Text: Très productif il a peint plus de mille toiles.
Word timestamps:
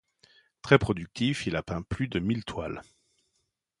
Très 0.63 0.79
productif 0.79 1.45
il 1.45 1.55
a 1.55 1.61
peint 1.61 1.83
plus 1.83 2.07
de 2.07 2.17
mille 2.17 2.43
toiles. 2.43 2.81